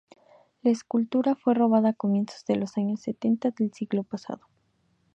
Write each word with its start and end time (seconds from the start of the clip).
La 0.63 0.71
escultura 0.71 1.35
fue 1.35 1.53
robada 1.53 1.89
a 1.89 1.93
comienzos 1.93 2.43
de 2.47 2.55
los 2.55 2.75
años 2.75 3.01
setenta 3.01 3.51
del 3.51 3.71
siglo 3.71 4.03
pasado. 4.03 4.47